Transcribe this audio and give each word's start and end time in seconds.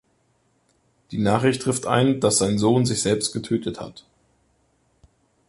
Die 1.11 1.19
Nachricht 1.19 1.61
trifft 1.61 1.85
ein, 1.85 2.19
dass 2.19 2.39
sein 2.39 2.57
Sohn 2.57 2.87
sich 2.87 3.03
selbst 3.03 3.33
getötet 3.33 3.79
hat. 3.79 4.03